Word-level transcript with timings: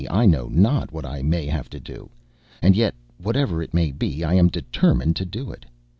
I 0.09 0.25
know 0.25 0.47
not 0.51 0.91
what 0.91 1.05
I 1.05 1.21
may 1.21 1.45
have 1.45 1.69
to 1.69 1.79
do. 1.79 2.09
And 2.59 2.75
yet, 2.75 2.95
whatever 3.19 3.61
it 3.61 3.71
may 3.71 3.91
be, 3.91 4.23
I 4.23 4.33
am 4.33 4.47
determined 4.47 5.15
to 5.17 5.25
do 5.25 5.51
it. 5.51 5.63